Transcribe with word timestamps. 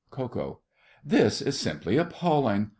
KO. 0.09 0.61
This 1.05 1.43
is 1.43 1.59
simply 1.59 1.97
appalling! 1.97 2.69